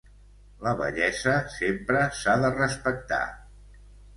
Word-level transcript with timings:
La 0.67 0.71
vellesa 0.79 1.35
sempre 1.57 2.01
s'ha 2.23 2.35
de 2.45 2.53
respectar. 2.57 3.25